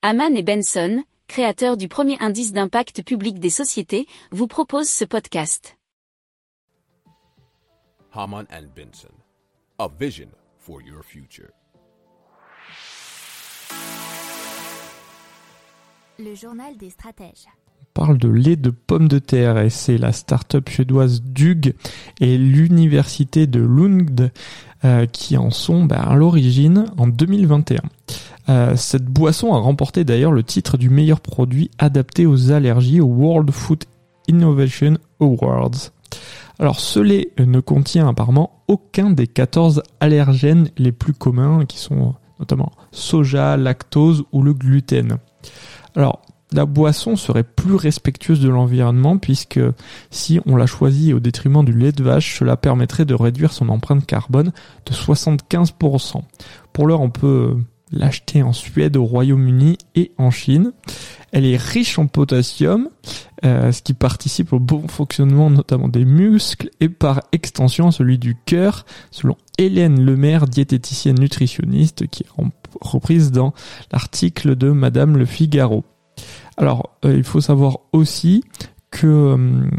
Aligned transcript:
Haman 0.00 0.36
et 0.36 0.44
Benson, 0.44 1.02
créateurs 1.26 1.76
du 1.76 1.88
premier 1.88 2.16
indice 2.20 2.52
d'impact 2.52 3.02
public 3.02 3.40
des 3.40 3.50
sociétés, 3.50 4.06
vous 4.30 4.46
proposent 4.46 4.88
ce 4.88 5.04
podcast. 5.04 5.76
Haman 8.12 8.46
and 8.52 8.68
Benson, 8.76 9.12
a 9.80 9.88
vision 9.98 10.28
for 10.60 10.80
your 10.80 11.02
future. 11.02 11.48
Le 16.20 16.36
journal 16.36 16.76
des 16.76 16.90
stratèges. 16.90 17.48
On 17.80 18.00
parle 18.00 18.18
de 18.18 18.28
lait 18.28 18.54
de 18.54 18.70
pommes 18.70 19.08
de 19.08 19.18
terre 19.18 19.58
et 19.58 19.70
c'est 19.70 19.98
la 19.98 20.12
start-up 20.12 20.68
suédoise 20.68 21.22
Dug 21.22 21.74
et 22.20 22.38
l'université 22.38 23.48
de 23.48 23.58
Lund 23.58 24.30
euh, 24.84 25.06
qui 25.06 25.36
en 25.36 25.50
sont 25.50 25.84
ben, 25.84 25.96
à 25.96 26.14
l'origine 26.14 26.84
en 26.98 27.08
2021. 27.08 27.80
Euh, 28.48 28.76
cette 28.76 29.04
boisson 29.04 29.52
a 29.52 29.58
remporté 29.58 30.04
d'ailleurs 30.04 30.32
le 30.32 30.42
titre 30.42 30.78
du 30.78 30.88
meilleur 30.90 31.20
produit 31.20 31.70
adapté 31.78 32.26
aux 32.26 32.50
allergies 32.50 33.00
au 33.00 33.06
World 33.06 33.50
Food 33.50 33.84
Innovation 34.26 34.96
Awards. 35.20 35.92
Alors 36.58 36.80
ce 36.80 36.98
lait 36.98 37.30
ne 37.38 37.60
contient 37.60 38.08
apparemment 38.08 38.62
aucun 38.66 39.10
des 39.10 39.26
14 39.26 39.82
allergènes 40.00 40.70
les 40.76 40.92
plus 40.92 41.12
communs 41.12 41.64
qui 41.66 41.78
sont 41.78 42.14
notamment 42.40 42.72
soja, 42.90 43.56
lactose 43.56 44.24
ou 44.32 44.42
le 44.42 44.54
gluten. 44.54 45.18
Alors 45.94 46.22
la 46.52 46.64
boisson 46.64 47.16
serait 47.16 47.44
plus 47.44 47.74
respectueuse 47.74 48.40
de 48.40 48.48
l'environnement 48.48 49.18
puisque 49.18 49.60
si 50.10 50.40
on 50.46 50.56
la 50.56 50.66
choisit 50.66 51.14
au 51.14 51.20
détriment 51.20 51.64
du 51.64 51.72
lait 51.72 51.92
de 51.92 52.02
vache, 52.02 52.38
cela 52.38 52.56
permettrait 52.56 53.04
de 53.04 53.14
réduire 53.14 53.52
son 53.52 53.68
empreinte 53.68 54.06
carbone 54.06 54.52
de 54.86 54.92
75%. 54.92 56.22
Pour 56.72 56.86
l'heure, 56.86 57.02
on 57.02 57.10
peut 57.10 57.56
l'acheter 57.92 58.42
en 58.42 58.52
Suède, 58.52 58.96
au 58.96 59.04
Royaume-Uni 59.04 59.78
et 59.94 60.12
en 60.18 60.30
Chine. 60.30 60.72
Elle 61.32 61.44
est 61.44 61.56
riche 61.56 61.98
en 61.98 62.06
potassium, 62.06 62.88
euh, 63.44 63.70
ce 63.70 63.82
qui 63.82 63.94
participe 63.94 64.52
au 64.52 64.58
bon 64.58 64.88
fonctionnement 64.88 65.50
notamment 65.50 65.88
des 65.88 66.04
muscles 66.04 66.70
et 66.80 66.88
par 66.88 67.22
extension 67.32 67.90
celui 67.90 68.18
du 68.18 68.36
cœur, 68.46 68.86
selon 69.10 69.36
Hélène 69.58 70.02
Lemaire, 70.02 70.46
diététicienne 70.46 71.18
nutritionniste, 71.18 72.06
qui 72.08 72.22
est 72.22 72.42
reprise 72.80 73.30
dans 73.30 73.52
l'article 73.92 74.56
de 74.56 74.70
Madame 74.70 75.16
Le 75.16 75.26
Figaro. 75.26 75.84
Alors, 76.56 76.96
euh, 77.04 77.14
il 77.16 77.24
faut 77.24 77.40
savoir 77.40 77.78
aussi 77.92 78.42
que 78.90 79.06
euh, 79.06 79.70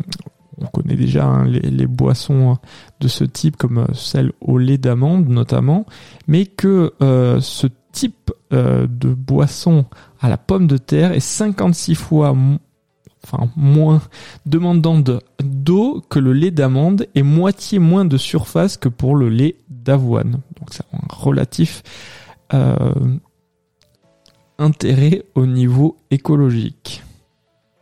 on 0.57 0.65
connaît 0.67 0.95
déjà 0.95 1.25
hein, 1.25 1.45
les, 1.45 1.87
boissons 1.87 2.57
de 2.99 3.07
ce 3.07 3.23
type 3.23 3.55
comme 3.55 3.87
celle 3.93 4.33
au 4.41 4.57
lait 4.57 4.77
d'amande 4.77 5.30
notamment, 5.30 5.85
mais 6.27 6.45
que 6.45 6.93
ce 6.99 7.67
type 7.91 8.31
euh, 8.53 8.87
de 8.89 9.13
boisson 9.13 9.85
à 10.19 10.29
la 10.29 10.37
pomme 10.37 10.67
de 10.67 10.77
terre 10.77 11.11
est 11.11 11.19
56 11.19 11.95
fois 11.95 12.35
enfin, 13.23 13.49
moins 13.55 14.01
demandant 14.45 15.01
d'eau 15.39 16.03
que 16.09 16.19
le 16.19 16.33
lait 16.33 16.51
d'amande 16.51 17.07
et 17.15 17.23
moitié 17.23 17.79
moins 17.79 18.05
de 18.05 18.17
surface 18.17 18.77
que 18.77 18.89
pour 18.89 19.15
le 19.15 19.29
lait 19.29 19.55
d'avoine. 19.69 20.41
Donc 20.59 20.69
c'est 20.71 20.85
un 20.93 21.07
relatif 21.09 21.83
euh, 22.53 22.93
intérêt 24.57 25.23
au 25.35 25.45
niveau 25.45 25.97
écologique. 26.11 27.03